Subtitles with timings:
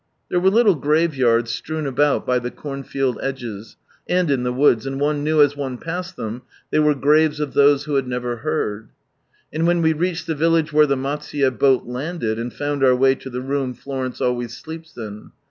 [0.29, 3.77] There were little graveyards strewn ahout hy the cornfield edges,
[4.09, 7.53] and in the woods; and one knew as ore passed them, they were graves of
[7.53, 8.89] those who had never heard.
[9.53, 13.13] And then we reached the village where the Maisuye boat landed, and found our way
[13.13, 15.33] to the room Florence always sleeps in.